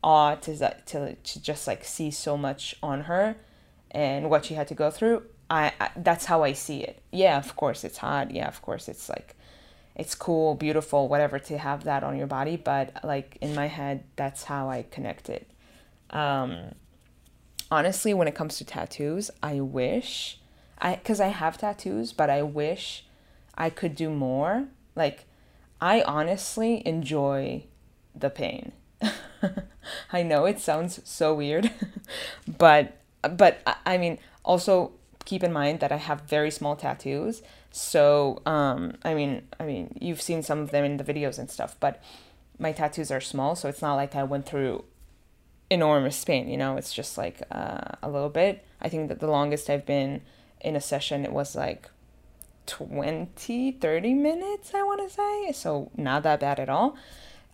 awe 0.02 0.34
to, 0.34 0.56
to, 0.86 1.14
to 1.14 1.42
just 1.42 1.66
like 1.66 1.84
see 1.84 2.10
so 2.10 2.36
much 2.36 2.74
on 2.82 3.02
her 3.02 3.36
and 3.90 4.30
what 4.30 4.44
she 4.44 4.54
had 4.54 4.68
to 4.68 4.74
go 4.74 4.90
through. 4.90 5.22
I, 5.50 5.72
I 5.80 5.90
that's 5.96 6.26
how 6.26 6.42
i 6.42 6.52
see 6.52 6.82
it. 6.82 7.02
Yeah 7.10 7.38
of 7.38 7.56
course 7.56 7.84
it's 7.84 7.98
hot. 7.98 8.30
Yeah 8.30 8.48
of 8.48 8.62
course 8.62 8.88
it's 8.88 9.08
like 9.08 9.36
it's 9.96 10.14
cool 10.14 10.54
beautiful 10.54 11.08
whatever 11.08 11.38
to 11.40 11.58
have 11.58 11.84
that 11.84 12.04
on 12.04 12.16
your 12.16 12.26
body. 12.26 12.56
But 12.56 13.04
like 13.04 13.36
in 13.40 13.54
my 13.54 13.66
head 13.66 14.04
that's 14.16 14.44
how 14.44 14.70
i 14.70 14.84
connect 14.90 15.28
it. 15.28 15.50
Um 16.10 16.74
honestly, 17.70 18.12
when 18.14 18.28
it 18.28 18.34
comes 18.34 18.58
to 18.58 18.64
tattoos, 18.64 19.30
I 19.42 19.60
wish 19.60 20.38
I 20.78 20.96
because 20.96 21.20
I 21.20 21.28
have 21.28 21.58
tattoos, 21.58 22.12
but 22.12 22.30
I 22.30 22.42
wish 22.42 23.04
I 23.56 23.70
could 23.70 23.94
do 23.94 24.10
more. 24.10 24.66
Like, 24.96 25.24
I 25.80 26.02
honestly 26.02 26.86
enjoy 26.86 27.64
the 28.14 28.30
pain. 28.30 28.72
I 30.12 30.22
know 30.22 30.44
it 30.44 30.60
sounds 30.60 31.00
so 31.04 31.34
weird, 31.34 31.70
but 32.58 32.98
but 33.22 33.60
I 33.86 33.98
mean 33.98 34.18
also 34.44 34.92
keep 35.24 35.42
in 35.42 35.52
mind 35.52 35.80
that 35.80 35.92
I 35.92 35.96
have 35.96 36.22
very 36.22 36.50
small 36.50 36.76
tattoos. 36.76 37.42
So 37.70 38.42
um, 38.46 38.94
I 39.04 39.14
mean 39.14 39.42
I 39.58 39.64
mean 39.64 39.96
you've 40.00 40.20
seen 40.20 40.42
some 40.42 40.60
of 40.60 40.70
them 40.70 40.84
in 40.84 40.96
the 40.96 41.04
videos 41.04 41.38
and 41.38 41.50
stuff, 41.50 41.76
but 41.80 42.02
my 42.58 42.72
tattoos 42.72 43.10
are 43.10 43.20
small, 43.20 43.56
so 43.56 43.68
it's 43.68 43.80
not 43.80 43.94
like 43.94 44.14
I 44.14 44.22
went 44.22 44.44
through 44.44 44.84
enormous 45.70 46.24
pain 46.24 46.48
you 46.48 46.56
know 46.56 46.76
it's 46.76 46.92
just 46.92 47.16
like 47.16 47.42
uh, 47.50 47.92
a 48.02 48.10
little 48.10 48.28
bit. 48.28 48.64
I 48.80 48.88
think 48.88 49.08
that 49.08 49.20
the 49.20 49.28
longest 49.28 49.70
i've 49.70 49.86
been 49.86 50.22
in 50.60 50.76
a 50.76 50.80
session 50.80 51.24
it 51.24 51.32
was 51.32 51.54
like 51.54 51.88
20 52.66 53.72
30 53.72 54.14
minutes 54.14 54.74
i 54.74 54.82
want 54.82 55.00
to 55.00 55.14
say 55.14 55.52
so 55.52 55.90
not 55.96 56.22
that 56.24 56.40
bad 56.40 56.58
at 56.60 56.68
all. 56.68 56.96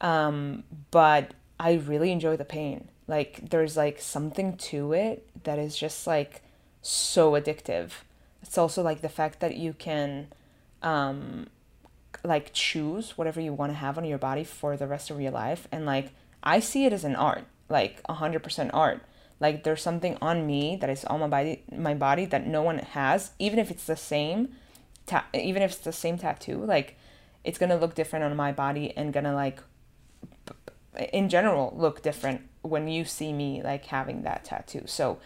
Um, 0.00 0.64
but 0.90 1.34
i 1.60 1.74
really 1.74 2.10
enjoy 2.10 2.36
the 2.36 2.44
pain. 2.44 2.88
Like 3.06 3.50
there's 3.50 3.76
like 3.76 4.00
something 4.00 4.56
to 4.56 4.92
it 4.92 5.28
that 5.44 5.58
is 5.58 5.76
just 5.76 6.06
like 6.06 6.42
so 6.82 7.32
addictive. 7.32 7.90
It's 8.42 8.58
also 8.58 8.82
like 8.82 9.00
the 9.00 9.08
fact 9.08 9.40
that 9.40 9.56
you 9.56 9.72
can 9.72 10.28
um, 10.82 11.46
like 12.24 12.52
choose 12.52 13.16
whatever 13.16 13.40
you 13.40 13.52
want 13.52 13.70
to 13.70 13.76
have 13.76 13.96
on 13.98 14.04
your 14.04 14.18
body 14.18 14.44
for 14.44 14.76
the 14.76 14.86
rest 14.86 15.10
of 15.10 15.20
your 15.20 15.30
life. 15.30 15.68
And 15.70 15.86
like 15.86 16.12
i 16.42 16.60
see 16.60 16.84
it 16.84 16.92
as 16.92 17.02
an 17.04 17.16
art 17.16 17.44
like 17.68 18.02
100% 18.04 18.70
art. 18.72 19.02
Like 19.40 19.64
there's 19.64 19.82
something 19.82 20.16
on 20.22 20.46
me 20.46 20.76
that 20.76 20.88
is 20.88 21.04
on 21.04 21.20
my 21.20 21.28
body 21.28 21.62
my 21.76 21.94
body 21.94 22.24
that 22.26 22.46
no 22.46 22.62
one 22.62 22.78
has. 22.78 23.32
Even 23.38 23.58
if 23.58 23.70
it's 23.70 23.84
the 23.84 23.96
same 23.96 24.48
ta- 25.06 25.26
even 25.34 25.62
if 25.62 25.72
it's 25.72 25.80
the 25.80 25.92
same 25.92 26.18
tattoo 26.18 26.56
like 26.56 26.96
it's 27.44 27.58
gonna 27.58 27.76
look 27.76 27.94
different 27.94 28.24
on 28.24 28.36
my 28.36 28.50
body 28.50 28.96
and 28.96 29.12
gonna 29.12 29.34
like 29.34 29.60
in 31.12 31.28
general 31.28 31.74
look 31.76 32.02
different 32.02 32.40
when 32.62 32.88
you 32.88 33.04
see 33.04 33.32
me 33.32 33.62
like 33.62 33.86
having 33.86 34.22
that 34.22 34.44
tattoo. 34.44 34.82
So 34.86 35.18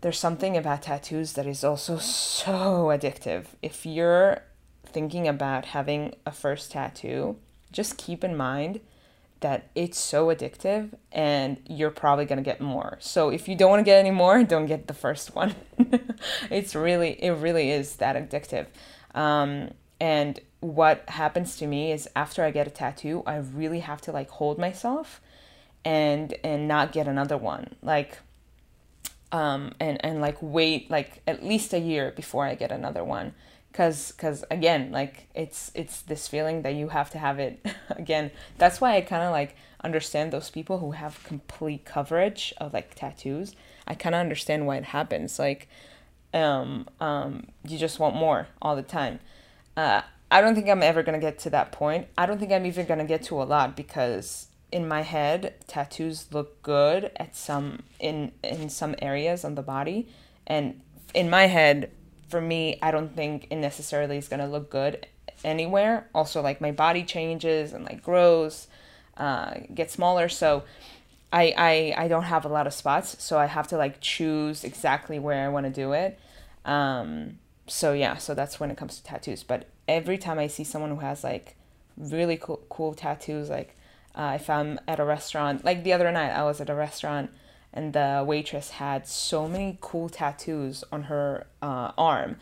there's 0.00 0.18
something 0.18 0.56
about 0.56 0.82
tattoos 0.82 1.34
that 1.34 1.46
is 1.46 1.62
also 1.62 1.98
so 1.98 2.86
addictive. 2.86 3.46
If 3.60 3.84
you're 3.84 4.42
thinking 4.84 5.28
about 5.28 5.66
having 5.66 6.14
a 6.24 6.32
first 6.32 6.72
tattoo 6.72 7.36
just 7.72 7.96
keep 7.96 8.24
in 8.24 8.36
mind 8.36 8.80
that 9.40 9.70
it's 9.74 9.98
so 9.98 10.26
addictive 10.26 10.90
and 11.12 11.58
you're 11.68 11.90
probably 11.90 12.24
going 12.24 12.38
to 12.38 12.42
get 12.42 12.60
more. 12.60 12.98
So 13.00 13.30
if 13.30 13.48
you 13.48 13.56
don't 13.56 13.70
want 13.70 13.80
to 13.80 13.84
get 13.84 13.98
any 13.98 14.10
more, 14.10 14.42
don't 14.44 14.66
get 14.66 14.86
the 14.86 14.94
first 14.94 15.34
one. 15.34 15.54
it's 16.50 16.74
really 16.74 17.12
it 17.22 17.30
really 17.32 17.70
is 17.70 17.96
that 17.96 18.16
addictive. 18.16 18.66
Um, 19.14 19.70
and 20.00 20.40
what 20.60 21.08
happens 21.08 21.56
to 21.56 21.66
me 21.66 21.92
is 21.92 22.08
after 22.14 22.44
I 22.44 22.50
get 22.50 22.66
a 22.66 22.70
tattoo, 22.70 23.22
I 23.26 23.36
really 23.36 23.80
have 23.80 24.00
to 24.02 24.12
like 24.12 24.30
hold 24.30 24.58
myself 24.58 25.20
and 25.84 26.34
and 26.44 26.68
not 26.68 26.92
get 26.92 27.08
another 27.08 27.36
one. 27.36 27.74
Like 27.82 28.18
um 29.32 29.72
and 29.78 30.04
and 30.04 30.20
like 30.20 30.36
wait 30.40 30.90
like 30.90 31.22
at 31.26 31.44
least 31.44 31.72
a 31.72 31.78
year 31.78 32.12
before 32.16 32.44
I 32.44 32.56
get 32.56 32.72
another 32.72 33.04
one 33.04 33.32
because 33.70 34.12
because 34.12 34.44
again 34.50 34.90
like 34.90 35.28
it's 35.34 35.70
it's 35.74 36.02
this 36.02 36.26
feeling 36.28 36.62
that 36.62 36.74
you 36.74 36.88
have 36.88 37.10
to 37.10 37.18
have 37.18 37.38
it 37.38 37.64
again. 37.90 38.30
That's 38.58 38.80
why 38.80 38.96
i 38.96 39.00
kind 39.00 39.22
of 39.22 39.30
like 39.30 39.56
understand 39.82 40.32
those 40.32 40.50
people 40.50 40.78
who 40.78 40.92
have 40.92 41.22
complete 41.24 41.84
coverage 41.84 42.52
of 42.58 42.72
like 42.72 42.94
tattoos. 42.94 43.54
I 43.86 43.94
kind 43.94 44.14
of 44.14 44.20
understand 44.20 44.66
why 44.66 44.76
it 44.76 44.84
happens 44.84 45.38
like 45.38 45.68
um 46.32 46.86
um 47.00 47.48
you 47.66 47.78
just 47.78 47.98
want 47.98 48.16
more 48.16 48.48
all 48.60 48.76
the 48.76 48.82
time. 48.82 49.20
Uh 49.76 50.02
i 50.30 50.40
don't 50.40 50.54
think 50.54 50.68
i'm 50.68 50.82
ever 50.82 51.02
gonna 51.02 51.18
get 51.18 51.38
to 51.40 51.50
that 51.50 51.72
point. 51.72 52.08
I 52.18 52.26
don't 52.26 52.38
think 52.38 52.52
i'm 52.52 52.66
even 52.66 52.86
gonna 52.86 53.04
get 53.04 53.22
to 53.24 53.40
a 53.40 53.44
lot 53.44 53.76
because 53.76 54.48
in 54.72 54.86
my 54.86 55.02
head 55.02 55.54
tattoos 55.66 56.26
look 56.32 56.62
good 56.62 57.10
at 57.16 57.34
some 57.36 57.82
in 57.98 58.32
in 58.42 58.68
some 58.68 58.94
areas 59.00 59.44
on 59.44 59.54
the 59.54 59.62
body. 59.62 60.08
And 60.46 60.80
in 61.14 61.30
my 61.30 61.46
head 61.46 61.90
for 62.30 62.40
me, 62.40 62.78
I 62.80 62.90
don't 62.90 63.14
think 63.14 63.48
it 63.50 63.56
necessarily 63.56 64.16
is 64.16 64.28
going 64.28 64.40
to 64.40 64.46
look 64.46 64.70
good 64.70 65.06
anywhere. 65.44 66.08
Also, 66.14 66.40
like 66.40 66.60
my 66.60 66.72
body 66.72 67.02
changes 67.02 67.72
and 67.72 67.84
like 67.84 68.02
grows, 68.02 68.68
uh, 69.16 69.54
gets 69.74 69.94
smaller. 69.94 70.28
So 70.28 70.62
I, 71.32 71.54
I, 71.56 72.04
I 72.04 72.08
don't 72.08 72.24
have 72.24 72.44
a 72.44 72.48
lot 72.48 72.66
of 72.66 72.74
spots. 72.74 73.22
So 73.22 73.38
I 73.38 73.46
have 73.46 73.68
to 73.68 73.76
like 73.76 74.00
choose 74.00 74.64
exactly 74.64 75.18
where 75.18 75.44
I 75.44 75.48
want 75.48 75.66
to 75.66 75.72
do 75.72 75.92
it. 75.92 76.18
Um, 76.64 77.38
so 77.66 77.92
yeah, 77.92 78.16
so 78.16 78.34
that's 78.34 78.60
when 78.60 78.70
it 78.70 78.76
comes 78.76 78.96
to 78.96 79.04
tattoos. 79.04 79.42
But 79.42 79.68
every 79.88 80.18
time 80.18 80.38
I 80.38 80.46
see 80.46 80.64
someone 80.64 80.90
who 80.90 81.00
has 81.00 81.24
like 81.24 81.56
really 81.96 82.36
cool, 82.36 82.60
cool 82.68 82.94
tattoos, 82.94 83.48
like 83.48 83.76
uh, 84.14 84.38
if 84.40 84.50
I'm 84.50 84.78
at 84.88 85.00
a 85.00 85.04
restaurant, 85.04 85.64
like 85.64 85.84
the 85.84 85.92
other 85.92 86.10
night 86.10 86.30
I 86.30 86.44
was 86.44 86.60
at 86.60 86.70
a 86.70 86.74
restaurant 86.74 87.30
and 87.72 87.92
the 87.92 88.24
waitress 88.26 88.70
had 88.70 89.06
so 89.06 89.46
many 89.46 89.78
cool 89.80 90.08
tattoos 90.08 90.82
on 90.90 91.04
her 91.04 91.46
uh, 91.62 91.92
arm. 91.96 92.36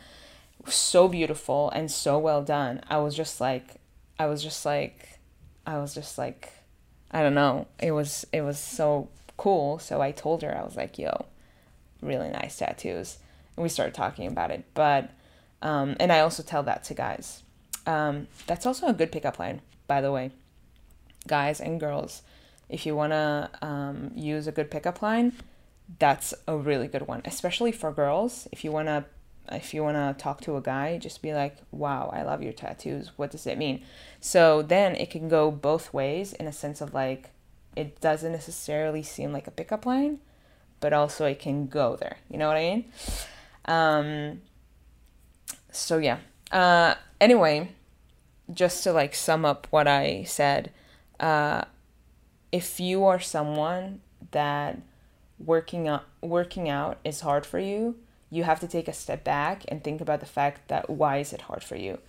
So 0.67 1.07
beautiful 1.07 1.69
and 1.71 1.89
so 1.89 2.17
well 2.17 2.43
done. 2.43 2.81
I 2.89 2.97
was 2.97 3.15
just 3.15 3.39
like 3.39 3.75
i 4.17 4.25
was 4.25 4.43
just 4.43 4.65
like 4.65 5.17
i 5.65 5.77
was 5.77 5.93
just 5.93 6.17
like 6.17 6.51
i 7.11 7.21
don't 7.21 7.35
know. 7.35 7.67
It 7.79 7.91
was 7.91 8.25
it 8.33 8.41
was 8.41 8.59
so 8.59 9.09
cool. 9.37 9.79
So 9.79 10.01
i 10.01 10.11
told 10.11 10.41
her 10.41 10.55
i 10.55 10.63
was 10.63 10.75
like 10.75 10.97
yo 10.97 11.25
really 12.01 12.29
nice 12.29 12.57
tattoos. 12.57 13.19
And 13.55 13.63
we 13.63 13.69
started 13.69 13.93
talking 13.93 14.27
about 14.27 14.51
it. 14.51 14.65
But 14.73 15.11
um, 15.61 15.95
and 15.99 16.11
i 16.11 16.19
also 16.19 16.43
tell 16.43 16.63
that 16.63 16.83
to 16.85 16.93
guys. 16.93 17.43
Um, 17.85 18.27
that's 18.47 18.65
also 18.65 18.87
a 18.87 18.93
good 18.93 19.11
pickup 19.11 19.39
line 19.39 19.61
by 19.87 20.01
the 20.01 20.11
way. 20.11 20.31
Guys 21.27 21.61
and 21.61 21.79
girls 21.79 22.21
if 22.69 22.85
you 22.85 22.95
want 22.95 23.11
to 23.11 23.49
um, 23.61 24.11
use 24.15 24.47
a 24.47 24.51
good 24.51 24.69
pickup 24.71 25.01
line, 25.01 25.33
that's 25.97 26.33
a 26.47 26.55
really 26.55 26.87
good 26.87 27.07
one, 27.07 27.21
especially 27.25 27.71
for 27.71 27.91
girls. 27.91 28.47
If 28.51 28.63
you 28.63 28.71
want 28.71 28.87
to 28.87 29.05
if 29.51 29.73
you 29.73 29.83
want 29.83 29.97
to 29.97 30.21
talk 30.21 30.41
to 30.41 30.57
a 30.57 30.61
guy, 30.61 30.99
just 30.99 31.23
be 31.23 31.33
like, 31.33 31.57
"Wow, 31.71 32.11
I 32.13 32.21
love 32.21 32.43
your 32.43 32.53
tattoos. 32.53 33.11
What 33.17 33.31
does 33.31 33.47
it 33.47 33.57
mean?" 33.57 33.83
So 34.19 34.61
then 34.61 34.95
it 34.95 35.09
can 35.09 35.27
go 35.27 35.49
both 35.49 35.91
ways 35.91 36.33
in 36.33 36.45
a 36.45 36.53
sense 36.53 36.81
of 36.81 36.93
like 36.93 37.31
it 37.75 37.99
doesn't 38.01 38.31
necessarily 38.31 39.01
seem 39.01 39.31
like 39.31 39.47
a 39.47 39.51
pickup 39.51 39.85
line, 39.85 40.19
but 40.79 40.93
also 40.93 41.25
it 41.25 41.39
can 41.39 41.67
go 41.67 41.95
there. 41.95 42.17
You 42.29 42.37
know 42.37 42.47
what 42.47 42.57
I 42.57 42.61
mean? 42.61 42.85
Um, 43.65 44.41
so 45.71 45.97
yeah. 45.97 46.19
Uh, 46.51 46.95
anyway, 47.21 47.71
just 48.53 48.83
to 48.83 48.91
like 48.91 49.15
sum 49.15 49.45
up 49.45 49.67
what 49.69 49.87
I 49.87 50.23
said, 50.23 50.71
uh, 51.19 51.63
if 52.51 52.79
you 52.79 53.05
are 53.05 53.19
someone 53.19 54.01
that 54.31 54.79
working 55.37 55.87
out 55.87 56.05
working 56.21 56.67
out 56.69 56.97
is 57.03 57.21
hard 57.21 57.45
for 57.45 57.59
you, 57.59 57.95
you 58.29 58.43
have 58.43 58.59
to 58.59 58.67
take 58.67 58.87
a 58.87 58.93
step 58.93 59.23
back 59.23 59.63
and 59.67 59.83
think 59.83 60.01
about 60.01 60.19
the 60.19 60.25
fact 60.25 60.67
that 60.67 60.89
why 60.89 61.17
is 61.17 61.33
it 61.33 61.41
hard 61.41 61.63
for 61.63 61.75
you? 61.75 61.99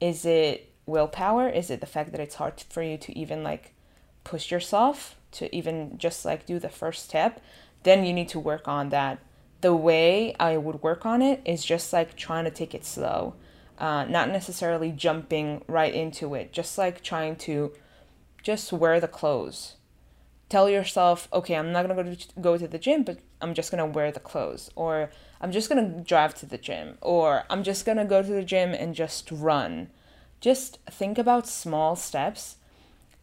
Is 0.00 0.24
it 0.24 0.72
willpower? 0.86 1.48
Is 1.48 1.70
it 1.70 1.80
the 1.80 1.86
fact 1.86 2.12
that 2.12 2.20
it's 2.20 2.36
hard 2.36 2.64
for 2.70 2.82
you 2.82 2.96
to 2.98 3.18
even 3.18 3.42
like 3.42 3.74
push 4.24 4.50
yourself 4.50 5.16
to 5.32 5.54
even 5.54 5.98
just 5.98 6.24
like 6.24 6.46
do 6.46 6.58
the 6.58 6.68
first 6.68 7.04
step? 7.04 7.42
Then 7.82 8.04
you 8.04 8.12
need 8.12 8.28
to 8.30 8.40
work 8.40 8.66
on 8.66 8.88
that. 8.90 9.18
The 9.60 9.74
way 9.74 10.34
I 10.38 10.56
would 10.56 10.82
work 10.82 11.04
on 11.04 11.20
it 11.20 11.42
is 11.44 11.64
just 11.64 11.92
like 11.92 12.16
trying 12.16 12.44
to 12.44 12.50
take 12.50 12.74
it 12.74 12.84
slow. 12.84 13.34
uh, 13.78 14.04
not 14.04 14.28
necessarily 14.28 14.90
jumping 14.90 15.62
right 15.68 15.94
into 15.94 16.34
it, 16.34 16.52
just 16.52 16.76
like 16.78 17.02
trying 17.02 17.36
to 17.36 17.72
just 18.42 18.72
wear 18.72 18.98
the 19.00 19.08
clothes. 19.08 19.76
Tell 20.48 20.68
yourself, 20.70 21.28
okay, 21.32 21.56
I'm 21.56 21.72
not 21.72 21.86
gonna 21.86 22.02
go 22.02 22.14
to, 22.14 22.40
go 22.40 22.56
to 22.56 22.66
the 22.66 22.78
gym, 22.78 23.02
but 23.02 23.18
I'm 23.40 23.54
just 23.54 23.70
gonna 23.70 23.86
wear 23.86 24.10
the 24.10 24.20
clothes. 24.20 24.70
Or 24.76 25.10
I'm 25.40 25.52
just 25.52 25.68
gonna 25.68 26.02
drive 26.02 26.34
to 26.36 26.46
the 26.46 26.58
gym. 26.58 26.96
Or 27.02 27.44
I'm 27.50 27.62
just 27.62 27.84
gonna 27.84 28.04
go 28.04 28.22
to 28.22 28.28
the 28.28 28.42
gym 28.42 28.72
and 28.72 28.94
just 28.94 29.30
run. 29.30 29.90
Just 30.40 30.78
think 30.86 31.18
about 31.18 31.46
small 31.46 31.96
steps 31.96 32.56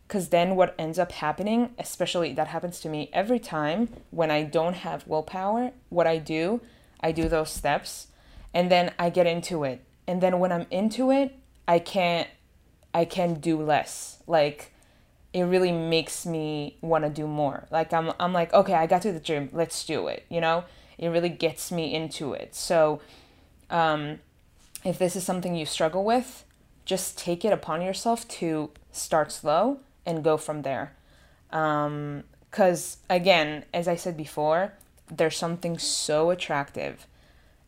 because 0.08 0.30
then 0.30 0.56
what 0.56 0.76
ends 0.78 1.00
up 1.00 1.14
happening, 1.14 1.72
especially 1.80 2.34
that 2.34 2.48
happens 2.48 2.80
to 2.82 2.90
me 2.90 3.10
every 3.12 3.40
time 3.40 3.90
when 4.12 4.30
I 4.30 4.44
don't 4.44 4.76
have 4.76 5.08
willpower, 5.08 5.72
what 5.90 6.06
I 6.06 6.20
do, 6.20 6.62
I 7.00 7.12
do 7.12 7.28
those 7.28 7.52
steps 7.52 8.08
and 8.54 8.72
then 8.72 8.94
I 9.00 9.10
get 9.10 9.26
into 9.26 9.64
it. 9.64 9.84
And 10.08 10.22
then 10.22 10.40
when 10.40 10.52
I'm 10.52 10.68
into 10.70 11.12
it, 11.12 11.36
I 11.68 11.80
can't 11.80 12.28
I 12.94 13.04
can 13.04 13.36
do 13.36 13.62
less. 13.62 14.20
Like 14.28 14.72
it 15.36 15.44
really 15.44 15.74
makes 15.74 16.26
me 16.26 16.78
want 16.80 17.04
to 17.04 17.10
do 17.10 17.28
more. 17.28 17.68
Like 17.70 17.92
I'm 17.92 18.14
I'm 18.22 18.32
like, 18.32 18.54
okay, 18.54 18.74
I 18.74 18.88
got 18.88 19.02
to 19.02 19.12
the 19.12 19.20
gym, 19.20 19.50
let's 19.52 19.86
do 19.86 20.08
it, 20.08 20.26
you 20.30 20.40
know? 20.40 20.64
It 20.98 21.10
really 21.10 21.30
gets 21.30 21.74
me 21.74 21.94
into 21.94 22.32
it. 22.32 22.56
So 22.56 23.02
um 23.70 24.20
if 24.86 24.98
this 24.98 25.18
is 25.18 25.26
something 25.26 25.54
you 25.54 25.66
struggle 25.66 26.06
with, 26.06 26.46
just 26.86 27.18
take 27.18 27.44
it 27.44 27.52
upon 27.52 27.82
yourself 27.82 28.26
to 28.40 28.70
start 28.94 29.30
slow 29.30 29.80
and 30.06 30.24
go 30.24 30.38
from 30.38 30.62
there. 30.62 30.94
Um, 31.52 32.24
again, 33.10 33.66
as 33.74 33.88
I 33.90 33.96
said 33.96 34.16
before, 34.16 34.74
there's 35.12 35.36
something 35.36 35.78
so 35.78 36.30
attractive 36.30 37.08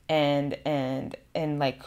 and 0.08 0.58
and 0.66 1.18
and 1.36 1.60
like 1.60 1.84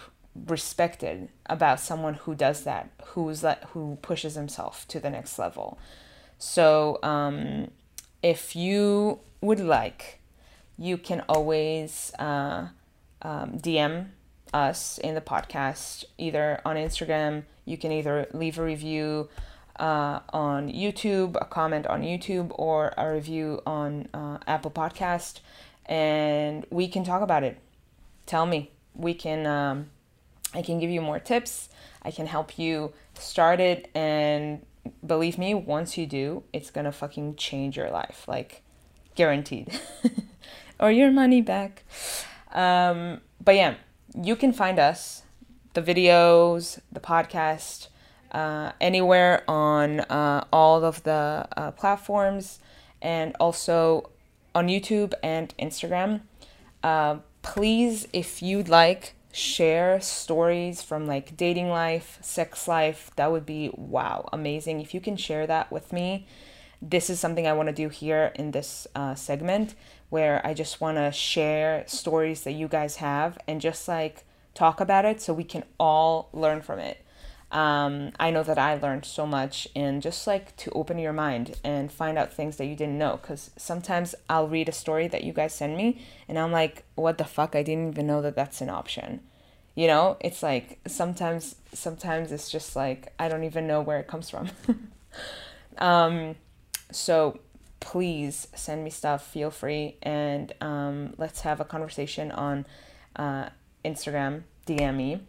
respected 0.47 1.29
about 1.47 1.81
someone 1.81 2.15
who 2.15 2.35
does 2.35 2.65
that 2.65 2.91
who's 3.07 3.41
that 3.41 3.65
who 3.73 3.99
pushes 4.03 4.35
himself 4.35 4.87
to 4.89 5.01
the 5.01 5.11
next 5.11 5.39
level 5.39 5.79
so 6.39 6.99
um, 7.03 7.71
if 8.23 8.55
you 8.57 9.19
would 9.41 9.61
like 9.61 10.21
you 10.79 10.97
can 10.97 11.21
always 11.29 12.13
uh, 12.19 12.69
um, 13.23 13.59
dm 13.59 14.07
us 14.53 14.99
in 14.99 15.15
the 15.15 15.21
podcast 15.21 16.05
either 16.19 16.61
on 16.65 16.77
instagram 16.77 17.45
you 17.65 17.77
can 17.77 17.93
either 17.93 18.27
leave 18.33 18.59
a 18.59 18.65
review 18.65 19.29
uh, 19.81 20.21
on 20.33 20.69
YouTube, 20.71 21.37
a 21.41 21.45
comment 21.47 21.87
on 21.87 22.03
YouTube, 22.03 22.53
or 22.55 22.93
a 22.97 23.13
review 23.13 23.63
on 23.67 24.09
uh, 24.13 24.39
Apple 24.47 24.71
Podcast, 24.71 25.41
and 25.87 26.67
we 26.71 26.87
can 26.87 27.03
talk 27.03 27.23
about 27.23 27.43
it. 27.43 27.59
Tell 28.27 28.47
me. 28.47 28.71
We 28.95 29.15
can. 29.15 29.47
Um, 29.47 29.91
I 30.55 30.63
can 30.63 30.79
give 30.79 30.91
you 30.91 31.01
more 31.01 31.19
tips. 31.19 31.69
I 32.03 32.11
can 32.11 32.27
help 32.27 32.59
you 32.59 32.93
start 33.15 33.61
it, 33.61 33.91
and 33.95 34.65
believe 35.07 35.39
me, 35.39 35.55
once 35.55 35.99
you 35.99 36.07
do, 36.07 36.43
it's 36.53 36.71
gonna 36.71 36.93
fucking 36.93 37.37
change 37.37 37.77
your 37.77 37.91
life, 37.91 38.25
like 38.27 38.63
guaranteed, 39.15 39.79
or 40.81 40.91
your 40.91 41.11
money 41.11 41.41
back. 41.43 41.85
Um, 42.53 43.21
but 43.45 43.55
yeah, 43.55 43.75
you 44.21 44.35
can 44.37 44.53
find 44.53 44.79
us, 44.79 45.23
the 45.75 45.83
videos, 45.83 46.81
the 46.91 47.01
podcast 47.01 47.89
uh, 48.33 48.73
anywhere 48.81 49.43
on 49.49 50.01
uh, 50.01 50.45
all 50.53 50.85
of 50.85 51.03
the 51.03 51.47
uh, 51.57 51.71
platforms 51.73 52.61
and 53.03 53.35
also 53.41 54.11
on 54.55 54.69
YouTube 54.69 55.15
and 55.23 55.55
Instagram. 55.59 56.21
Uh, 56.83 57.19
please, 57.43 58.07
if 58.13 58.43
you'd 58.43 58.69
like, 58.69 59.15
share 59.33 60.01
stories 60.01 60.83
from 60.83 61.07
like 61.07 61.37
dating 61.37 61.69
life, 61.69 62.19
sex 62.21 62.67
life. 62.67 63.11
That 63.17 63.31
would 63.31 63.47
be 63.47 63.71
wow, 63.75 64.29
amazing. 64.33 64.81
If 64.81 64.95
you 64.95 65.01
can 65.01 65.17
share 65.17 65.47
that 65.47 65.71
with 65.71 65.93
me, 65.93 66.27
this 66.83 67.11
is 67.11 67.21
something 67.21 67.47
I 67.47 67.53
want 67.53 67.69
to 67.69 67.75
do 67.75 67.89
here 67.89 68.33
in 68.35 68.53
this 68.53 68.87
uh, 68.95 69.15
segment 69.15 69.75
where 70.09 70.45
I 70.45 70.55
just 70.55 70.81
want 70.81 70.97
to 70.97 71.13
share 71.13 71.85
stories 71.87 72.43
that 72.43 72.53
you 72.53 72.69
guys 72.69 72.97
have 72.97 73.39
and 73.47 73.61
just 73.61 73.87
like 73.87 74.25
talk 74.55 74.81
about 74.81 75.05
it 75.05 75.21
so 75.21 75.33
we 75.33 75.45
can 75.45 75.65
all 75.79 76.29
learn 76.33 76.63
from 76.63 76.79
it 76.79 77.05
um, 77.53 78.13
I 78.21 78.31
know 78.31 78.45
that 78.45 78.59
I 78.59 78.77
learned 78.77 79.05
so 79.05 79.27
much 79.27 79.67
and 79.75 80.01
just 80.01 80.27
like 80.27 80.57
to 80.59 80.71
open 80.71 80.99
your 80.99 81.13
mind 81.13 81.57
and 81.65 81.91
find 81.91 82.17
out 82.17 82.33
things 82.33 82.57
that 82.57 82.67
you 82.67 82.77
didn't 82.77 82.99
know. 82.99 83.19
Because 83.21 83.51
sometimes 83.57 84.15
I'll 84.29 84.47
read 84.47 84.69
a 84.69 84.73
story 84.73 85.09
that 85.09 85.25
you 85.25 85.33
guys 85.33 85.55
send 85.55 85.77
me 85.77 86.05
and 86.29 86.39
I'm 86.39 86.53
like, 86.53 86.85
what 86.95 87.19
the 87.19 87.25
fuck? 87.25 87.57
I 87.57 87.63
didn't 87.63 87.91
even 87.91 88.07
know 88.07 88.23
that 88.23 88.37
that's 88.37 88.61
an 88.61 88.71
option. 88.71 89.21
You 89.75 89.89
know, 89.89 90.17
it's 90.21 90.43
like 90.43 90.79
sometimes, 90.87 91.57
sometimes 91.73 92.31
it's 92.31 92.51
just 92.51 92.77
like, 92.77 93.13
I 93.19 93.29
don't 93.29 93.45
even 93.45 93.67
know 93.67 93.81
where 93.81 93.99
it 93.99 94.07
comes 94.07 94.31
from. 94.31 94.51
um, 95.79 96.37
so 96.93 97.41
please 97.81 98.47
send 98.55 98.85
me 98.85 98.91
stuff, 98.91 99.27
feel 99.27 99.51
free, 99.51 99.97
and 100.03 100.53
um, 100.61 101.15
let's 101.19 101.41
have 101.41 101.61
a 101.61 101.65
conversation 101.65 102.31
on 102.31 102.67
uh, 103.17 103.49
Instagram, 103.85 104.43
DM 104.67 104.97
me 104.97 105.21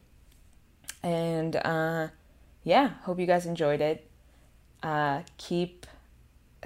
and 1.03 1.55
uh, 1.55 2.07
yeah, 2.63 2.91
hope 3.03 3.19
you 3.19 3.25
guys 3.25 3.45
enjoyed 3.45 3.81
it. 3.81 4.07
Uh, 4.83 5.21
keep 5.37 5.85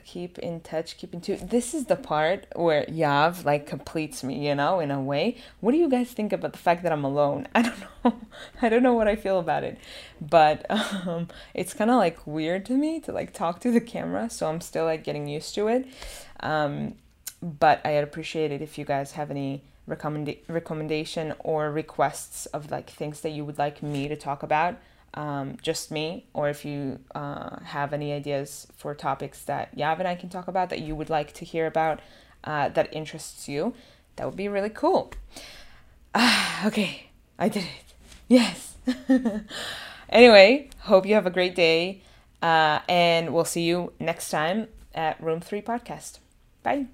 keep 0.04 0.38
in 0.40 0.60
touch, 0.60 0.98
keep 0.98 1.14
in 1.14 1.22
tune. 1.22 1.48
This 1.48 1.74
is 1.74 1.86
the 1.86 1.96
part 1.96 2.46
where 2.56 2.86
Yav 2.86 3.46
like 3.46 3.66
completes 3.66 4.24
me, 4.24 4.48
you 4.48 4.56
know, 4.56 4.80
in 4.80 4.92
a 4.92 5.02
way. 5.02 5.38
What 5.62 5.72
do 5.72 5.78
you 5.78 5.90
guys 5.90 6.12
think 6.12 6.34
about 6.34 6.52
the 6.52 6.60
fact 6.60 6.84
that 6.84 6.92
I'm 6.92 7.04
alone? 7.04 7.48
I 7.56 7.62
don't 7.62 7.80
know. 8.04 8.22
I 8.62 8.70
don't 8.70 8.84
know 8.84 8.94
what 8.94 9.08
I 9.08 9.16
feel 9.16 9.40
about 9.40 9.64
it, 9.64 9.80
but 10.22 10.66
um, 10.70 11.30
it's 11.54 11.74
kind 11.74 11.90
of 11.90 11.98
like 11.98 12.26
weird 12.28 12.66
to 12.68 12.74
me 12.74 13.00
to 13.02 13.12
like 13.12 13.34
talk 13.34 13.60
to 13.62 13.72
the 13.72 13.82
camera. 13.82 14.30
So 14.30 14.48
I'm 14.48 14.62
still 14.62 14.86
like 14.86 15.04
getting 15.04 15.28
used 15.28 15.56
to 15.56 15.68
it. 15.68 15.88
Um, 16.42 16.96
but 17.42 17.86
I'd 17.86 18.04
appreciate 18.04 18.52
it 18.52 18.62
if 18.62 18.78
you 18.78 18.86
guys 18.86 19.14
have 19.14 19.32
any 19.32 19.64
recommend 19.88 20.36
recommendation 20.48 21.34
or 21.40 21.72
requests 21.72 22.46
of 22.48 22.72
like 22.72 22.90
things 22.90 23.22
that 23.22 23.30
you 23.30 23.46
would 23.46 23.58
like 23.58 23.84
me 23.84 24.08
to 24.08 24.16
talk 24.16 24.44
about 24.44 24.78
um, 25.14 25.58
just 25.62 25.92
me 25.92 26.26
or 26.34 26.50
if 26.50 26.66
you 26.66 27.00
uh, 27.14 27.60
have 27.64 27.94
any 27.94 28.12
ideas 28.12 28.68
for 28.76 28.94
topics 28.94 29.44
that 29.44 29.76
Yav 29.78 30.00
and 30.00 30.08
I 30.08 30.16
can 30.16 30.30
talk 30.30 30.48
about 30.48 30.70
that 30.70 30.82
you 30.82 30.96
would 30.96 31.10
like 31.10 31.34
to 31.34 31.46
hear 31.46 31.68
about 31.68 32.00
uh, 32.44 32.70
that 32.70 32.94
interests 32.94 33.48
you 33.48 33.74
that 34.16 34.26
would 34.26 34.36
be 34.38 34.48
really 34.48 34.70
cool. 34.70 35.12
Ah, 36.14 36.66
okay 36.68 37.08
I 37.38 37.50
did 37.50 37.64
it. 37.64 37.94
Yes. 38.28 38.76
Anyway 40.08 40.70
hope 40.82 41.08
you 41.08 41.16
have 41.16 41.26
a 41.26 41.32
great 41.32 41.56
day 41.56 42.02
uh, 42.42 42.80
and 42.88 43.34
we'll 43.34 43.44
see 43.44 43.64
you 43.64 43.92
next 44.00 44.30
time 44.30 44.68
at 44.94 45.22
room 45.22 45.42
3 45.42 45.62
podcast. 45.64 46.20
Bye 46.62 46.86